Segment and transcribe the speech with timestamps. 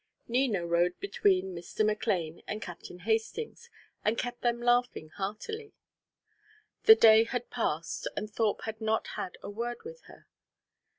[0.27, 1.85] Nina rode between Mr.
[1.85, 3.69] McLane and Captain Hastings,
[4.03, 5.73] and kept them laughing heartily.
[6.85, 10.25] The day had passed and Thorpe had not had a word with her.